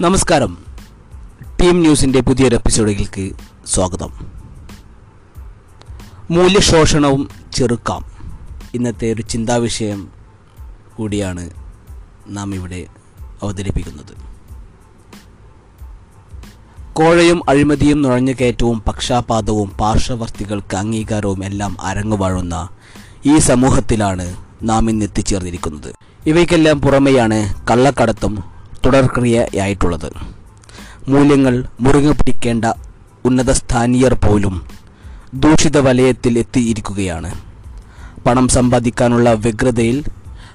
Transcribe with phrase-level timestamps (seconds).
[0.00, 0.58] നമസ്കാരം.
[1.60, 3.32] ടീം ന്യൂസിന്റെ പുതിയൊരു എപ്പിസോഡിലേക്ക്
[3.66, 4.10] സ്വാഗതം.
[6.30, 8.04] മൂല്യശോഷണവും ചെറുക്കാം.
[8.74, 10.08] ഇന്നത്തെ ഒരു ചിന്താവിഷയം
[10.96, 11.50] കൂടിയാണ്
[12.28, 12.86] നാം ഇവിടെ
[13.42, 14.16] അവതരിപ്പിക്കുന്നത്.
[16.92, 22.68] കോഴയും അഴിമതിയും നുഴഞ്ഞുകയറ്റവും പക്ഷാപാതവും പാർശ്വവർത്തികൾക്ക് അംഗീകാരവും എല്ലാം അരങ്ങുവാഴുന്ന
[23.26, 25.94] ഈ സമൂഹത്തിലാണ് നാം ഇന്ന് എത്തിച്ചേർന്നിരിക്കുന്നത്.
[26.26, 30.12] ഇവയ്ക്കെല്ലാം പുറമെയാണ് കള്ളക്കടത്തും തുടർക്രിയയായിട്ടുള്ളത്.
[31.08, 32.64] മൂല്യങ്ങൾ മുറുകെ പിടിക്കേണ്ട
[33.24, 34.62] ഉന്നത സ്ഥാനീയർ പോലും
[35.34, 37.30] ദൂഷിത വലയത്തിൽ എത്തിയിരിക്കുകയാണ്.
[38.26, 40.04] പണം സമ്പാദിക്കാനുള്ള വ്യഗ്രതയിൽ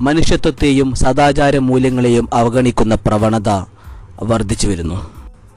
[0.00, 3.48] മനുഷ്യത്വത്തെയും സദാചാര മൂല്യങ്ങളെയും അവഗണിക്കുന്ന പ്രവണത
[4.22, 5.10] വർദ്ധിച്ചു വരുന്നു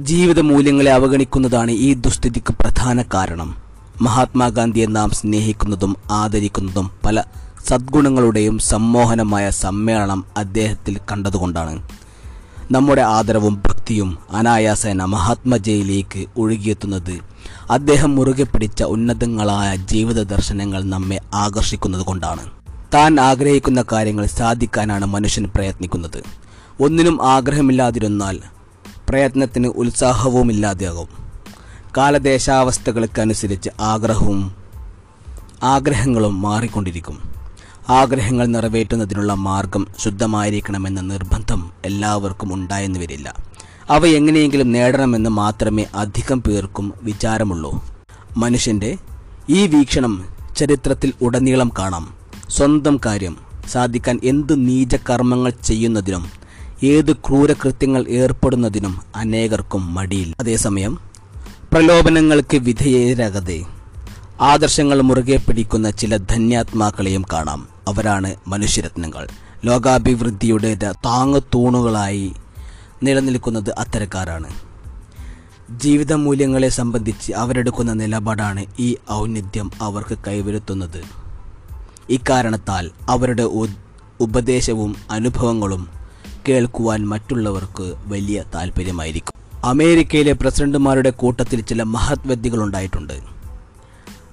[0.00, 3.56] ജീവിത മൂല്യങ്ങളെ അവഗണിക്കുന്നതാണ് ഈ ദുസ്ഥിതിക്ക് പ്രധാന കാരണം.
[4.02, 7.22] മഹാത്മാഗാന്ധിയെ നാം സ്നേഹിക്കുന്നതും ആദരിക്കുന്നതും പല
[7.68, 11.82] സദ്ഗുണങ്ങളുടെയും സമ്മോഹനമായ സമ്മേളനം അദ്ദേഹത്തിൽ കണ്ടതുകൊണ്ടാണ്.
[12.72, 17.20] നമ്മുടെ ആദരവും ഭക്തിയും അനായാസേന മഹാത്മജയിലേക്ക് ഒഴുകിയെത്തുന്നത്.
[17.70, 22.50] അദ്ദേഹം മുറുകെ പിടിച്ച ഉന്നതങ്ങളായ ജീവിത ദർശനങ്ങൾ നമ്മെ ആകർഷിക്കുന്നത് കൊണ്ടാണ്.
[22.94, 26.22] താൻ ആഗ്രഹിക്കുന്ന കാര്യങ്ങൾ സാധിക്കാനാണ് മനുഷ്യൻ പ്രയത്നിക്കുന്നത്.
[26.82, 28.38] ഒന്നിനും ആഗ്രഹമില്ലാതിരുന്നാൽ
[29.08, 31.08] പ്രയത്നത്തിന് ഉത്സാഹവുമില്ലാതെയാകും
[31.96, 34.54] കാലദേശാവസ്ഥകൾക്കനുസരിച്ച് ആഗ്രഹവും
[35.62, 37.31] ആഗ്രഹങ്ങളും മാറിക്കൊണ്ടിരിക്കും.
[37.88, 43.34] ആഗ്രഹങ്ങൾ നിറവേറ്റുന്നതിനുള്ള മാർഗം ശുദ്ധമായിരിക്കണമെന്ന നിർബന്ധം എല്ലാവർക്കും ഉണ്ടായെന്ന് വരില്ല.
[43.88, 47.84] അവ എങ്ങനെയെങ്കിലും നേടണമെന്ന് മാത്രമേ അധികം പേർക്കും വിചാരമുള്ളൂ.
[48.36, 48.96] മനുഷ്യന്റെ
[49.50, 50.24] ഈ വീക്ഷണം
[50.56, 52.14] ചരിത്രത്തിൽ ഉടനീളം കാണാം.
[52.48, 53.36] സ്വന്തം കാര്യം
[53.68, 56.30] സാധിക്കാൻ എന്ത് നീചകർമ്മങ്ങൾ ചെയ്യുന്നതിനും
[56.82, 60.98] ഏത് ക്രൂരകൃത്യങ്ങൾ ഏർപ്പെടുന്നതിനും അനേകർക്കും മടിയിൽ അതേസമയം
[61.72, 63.64] പ്രലോഭനങ്ങൾക്ക് വിധേയരാകതെ
[64.42, 67.68] ആദർശങ്ങൾ മുറുകെ പിടിക്കുന്ന ചില ധന്യാത്മാക്കളെയും കാണാം.
[67.88, 69.28] അവരാണ് മനുഷ്യരത്നങ്ങൾ.
[69.64, 72.32] ലോകാഭിവൃദ്ധിയുടെ താങ്ങു തൂണുകളായി
[73.02, 74.48] നിലനിൽക്കുന്നത് അത്തരക്കാരാണ്.
[75.70, 81.02] ജീവിത മൂല്യങ്ങളെ സംബന്ധിച്ച് അവരെടുക്കുന്ന നിലപാടാണ് ഈ ഔന്നിത്യം അവർക്ക് കൈവരുത്തുന്നത്.
[82.08, 83.42] ഇക്കാരണത്താൽ അവരുടെ
[84.20, 85.88] ഉപദേശവും അനുഭവങ്ങളും
[86.48, 93.41] കേൾക്കുവാൻ മറ്റുള്ളവർക്ക് വലിയ താല്പര്യമായിരിക്കും അമേരിക്കയിലെ പ്രസിഡന്റുമാരുടെ കൂട്ടത്തിൽ ചില മഹത് വ്യക്തികളുണ്ടായിട്ടുണ്ട്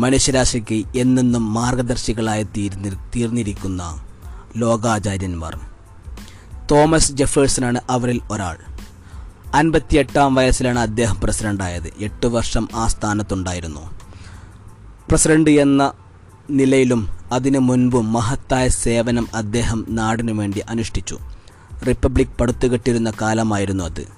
[0.00, 4.04] മനുഷ്യരാശിക്ക് എന്നെന്നും മാർഗദർശികളായി തീർന്നി തീർന്നിരിക്കുന്ന
[4.56, 5.60] ലോകാചാര്യന്മാർ.
[6.70, 8.56] തോമസ് ജെഫേഴ്സനാണ് അവരിൽ ഒരാൾ.
[9.54, 11.92] അൻപത്തിയെട്ടാം വയസ്സിലാണ് അദ്ദേഹം പ്രസിഡന്റായത്.
[11.98, 13.90] എട്ട് വർഷം ആ സ്ഥാനത്തുണ്ടായിരുന്നു.
[15.08, 15.92] പ്രസിഡന്റ് എന്ന
[16.50, 21.18] നിലയിലും അതിനു മുൻപും മഹത്തായ സേവനം അദ്ദേഹം നാടിനു വേണ്ടി അനുഷ്ഠിച്ചു.
[21.88, 24.08] റിപ്പബ്ലിക് പടുത്തുകെട്ടിരുന്ന കാലമായിരുന്നു അത്.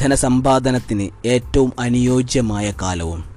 [0.00, 3.31] ധനസമ്പാദനത്തിന് ഏറ്റവും അനുയോജ്യമായ കാലവും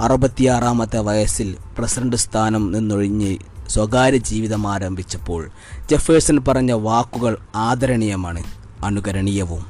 [0.00, 3.36] അറുപത്തിയാറാമത്തെ വയസ്സിൽ പ്രസിഡന്റ് സ്ഥാനം നിന്നൊഴിഞ്ഞ്
[3.68, 5.50] സ്വകാര്യ ജീവിതം ആരംഭിച്ചപ്പോൾ
[5.90, 8.42] ജെഫേഴ്സൺ പറഞ്ഞ വാക്കുകൾ ആദരണീയമാണ്
[8.84, 9.66] അനുകരണീയവും.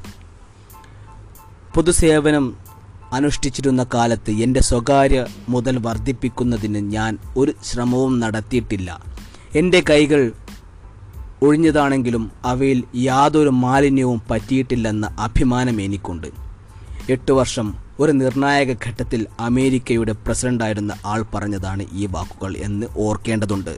[1.74, 2.56] പൊതുസേവനം
[3.12, 9.00] അനുഷ്ഠിച്ചിരുന്ന കാലത്ത് എന്റെ സ്വകാര്യ മുതൽ വർദ്ധിപ്പിക്കുന്നതിന് ഞാൻ ഒരു ശ്രമവും നടത്തിയിട്ടില്ല.
[9.56, 10.32] എന്റെ കൈകൾ
[11.42, 16.45] ഒഴിഞ്ഞതാണെങ്കിലും അവയിൽ യാതൊരു മാലിന്യവും പറ്റിയിട്ടില്ലെന്ന അഭിമാനം എനിക്കുണ്ട്.
[17.08, 23.76] എട്ട് വർഷം ഒരു നിർണായക ഘട്ടത്തിൽ അമേരിക്കയുടെ പ്രസിഡന്റായിരുന്ന ആൾ പറഞ്ഞതാണ് ഈ വാക്കുകൾ എന്ന് ഓർക്കേണ്ടതുണ്ട്.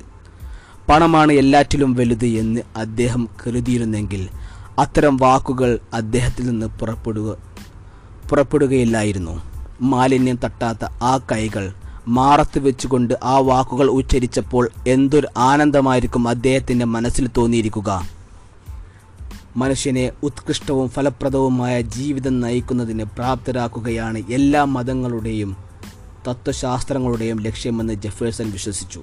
[0.88, 4.28] പണമാണ് എല്ലാറ്റിലും വലുത് എന്ന് അദ്ദേഹം കരുതിയിരുന്നെങ്കിൽ
[4.78, 7.36] അത്തരം വാക്കുകൾ അദ്ദേഹത്തിൽ നിന്ന് പുറപ്പെടുക
[8.30, 9.42] പുറപ്പെടുകയില്ലായിരുന്നു.
[9.80, 11.72] മാലിന്യം തട്ടാത്ത ആ കൈകൾ
[12.08, 18.17] മാറത്ത് വെച്ചുകൊണ്ട് ആ വാക്കുകൾ ഉച്ചരിച്ചപ്പോൾ എന്തൊരു ആനന്ദമായിരിക്കും അദ്ദേഹത്തിന്റെ മനസ്സിൽ തോന്നിയിരിക്കുക.
[19.58, 25.56] മനുഷ്യനെ ഉത്കൃഷ്ടവും ഫലപ്രദവുമായ ജീവിതം നയിക്കുന്നതിന് പ്രാപ്തരാക്കുകയാണ് എല്ലാ മതങ്ങളുടെയും
[26.28, 29.02] തത്വശാസ്ത്രങ്ങളുടെയും ലക്ഷ്യമെന്ന് ജെഫേഴ്സൺ വിശ്വസിച്ചു.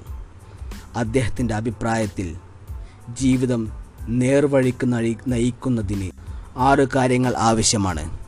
[0.95, 2.35] അദ്ദേഹത്തിന്റെ അഭിപ്രായത്തിൽ
[3.19, 3.71] ജീവിതം
[4.07, 6.11] നേർവഴിക്ക് നയി നയിക്കുന്നതിന്
[6.57, 8.19] ആറ് കാര്യങ്ങൾ ആവശ്യമാണ്.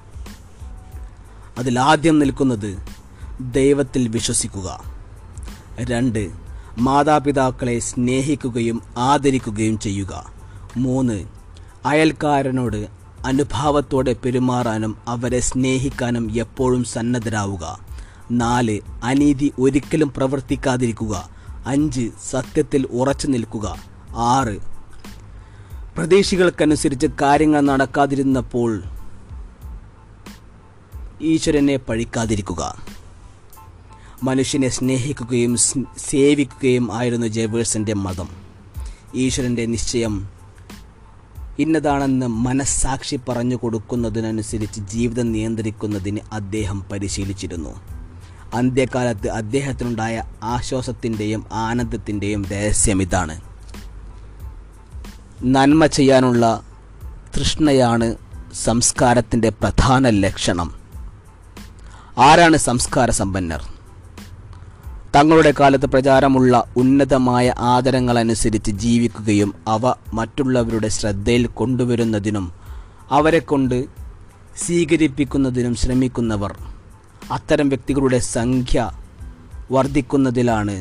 [1.57, 2.77] അതിലാദ്യം നിൽക്കുന്നത്
[3.39, 4.79] ദൈവത്തിൽ വിശ്വസിക്കുക.
[5.79, 6.29] രണ്ട്
[6.77, 10.31] മാതാപിതാക്കളെ സ്നേഹിക്കുകയും ആദരിക്കുകയും ചെയ്യുക.
[10.77, 11.36] മൂന്ന്
[11.87, 12.87] അയൽക്കാരനോട്
[13.25, 17.79] അനുഭാവത്തോടെ പെരുമാറാനും അവരെ സ്നേഹിക്കാനും എപ്പോഴും സന്നദ്ധരാവുക.
[18.31, 21.29] നാല് അനീതി ഒരിക്കലും പ്രവർത്തിക്കാതിരിക്കുക.
[21.65, 23.75] അഞ്ച് സത്യത്തിൽ ഉറച്ചു നിൽക്കുക.
[24.15, 24.57] ആറ്
[25.97, 28.83] പ്രതീക്ഷകൾക്കനുസരിച്ച് കാര്യങ്ങൾ നടക്കാതിരുന്നപ്പോൾ
[31.21, 32.75] ഈശ്വരനെ പഴിക്കാതിരിക്കുക.
[34.23, 35.57] മനുഷ്യനെ സ്നേഹിക്കുകയും
[35.97, 38.27] സേവിക്കുകയും ആയിരുന്നു ജയവേഴ്സിന്റെ മതം.
[39.15, 40.36] ഈശ്വരന്റെ നിശ്ചയം
[41.59, 47.81] ഇന്നതാണെന്ന് മനസ്സാക്ഷി പറഞ്ഞു കൊടുക്കുന്നതിനനുസരിച്ച് ജീവിതം നിയന്ത്രിക്കുന്നതിന് അദ്ദേഹം പരിശീലിച്ചിരുന്നു.
[48.53, 53.41] അന്ത്യകാലത്ത് അദ്ദേഹത്തിനുണ്ടായ ആശ്വാസത്തിന്റെയും ആനന്ദത്തിന്റെയും രഹസ്യം ഇതാണ്.
[55.43, 56.61] നന്മ ചെയ്യാനുള്ള
[57.37, 58.15] തൃഷ്ണയാണ്
[58.53, 60.73] സംസ്കാരത്തിന്റെ പ്രധാന ലക്ഷണം.
[62.17, 63.76] ആരാണ് സംസ്കാര സമ്പന്നർ
[65.17, 72.51] തങ്ങളുടെ കാലത്ത് പ്രചാരമുള്ള ഉന്നതമായ ആദരങ്ങളനുസരിച്ച് ജീവിക്കുകയും അവ മറ്റുള്ളവരുടെ ശ്രദ്ധയിൽ കൊണ്ടുവരുന്നതിനും
[73.11, 73.85] അവരെ കൊണ്ട്
[74.65, 76.53] സ്വീകരിപ്പിക്കുന്നതിനും ശ്രമിക്കുന്നവർ
[77.31, 78.91] അത്തരം വ്യക്തികളുടെ സംഖ്യ
[79.71, 80.75] വർദ്ധിക്കുന്നതിലാണ്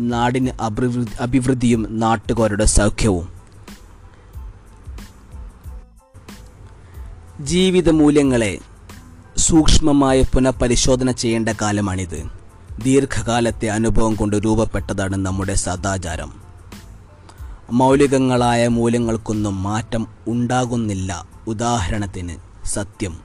[0.00, 3.28] നാടിന് അഭിവൃദ്ധി അഭിവൃദ്ധിയും നാട്ടുകാരുടെ സൗഖ്യവും.
[7.40, 8.58] ജീവിത മൂല്യങ്ങളെ
[9.38, 12.39] സൂക്ഷ്മമായ പുനഃപരിശോധന ചെയ്യേണ്ട കാലമാണിത്.
[12.84, 16.32] ദീർഘകാലത്തെ അനുഭവം കൊണ്ട് രൂപപ്പെട്ടതാണ് നമ്മുടെ സദാചാരം.
[17.72, 21.28] മൗലികങ്ങളായ മൂല്യങ്ങൾക്കൊന്നും മാറ്റം ഉണ്ടാകുന്നില്ല.
[21.46, 23.18] ഉദാഹരണത്തിന് സത്യം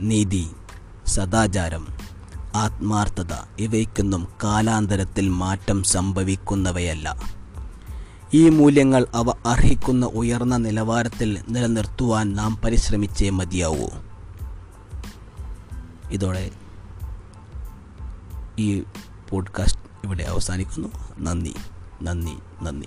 [0.00, 0.50] നീതി
[1.06, 1.86] സദാചാരം
[2.54, 7.20] ആത്മാർത്ഥത ഇവയ്ക്കൊന്നും കാലാന്തരത്തിൽ മാറ്റം സംഭവിക്കുന്നവയല്ല.
[8.34, 13.88] ഈ മൂല്യങ്ങൾ അവ അർഹിക്കുന്ന ഉയർന്ന നിലവാരത്തിൽ നിലനിർത്തുവാൻ നാം പരിശ്രമിച്ചേ മതിയാവൂ.
[16.10, 16.50] ഇതോടെ
[18.58, 18.84] ഈ
[19.30, 20.88] പോഡ്കാസ്റ്റ് ഇവിടെ അവസാനിക്കുന്നു.
[21.18, 21.54] നന്ദി
[22.02, 22.86] നന്ദി നന്ദി.